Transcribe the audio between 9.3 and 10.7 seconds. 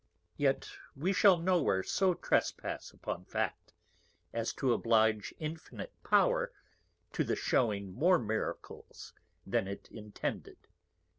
than it intended.